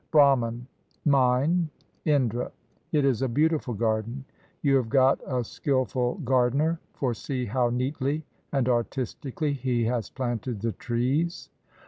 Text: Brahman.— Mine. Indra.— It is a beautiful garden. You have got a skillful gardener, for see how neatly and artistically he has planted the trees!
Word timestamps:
Brahman.— 0.09 0.65
Mine. 1.05 1.69
Indra.— 2.05 2.51
It 2.91 3.05
is 3.05 3.21
a 3.21 3.27
beautiful 3.29 3.75
garden. 3.75 4.25
You 4.63 4.75
have 4.77 4.89
got 4.89 5.19
a 5.27 5.43
skillful 5.43 6.15
gardener, 6.25 6.79
for 6.95 7.13
see 7.13 7.45
how 7.45 7.69
neatly 7.69 8.25
and 8.51 8.67
artistically 8.67 9.53
he 9.53 9.83
has 9.83 10.09
planted 10.09 10.61
the 10.61 10.71
trees! 10.71 11.51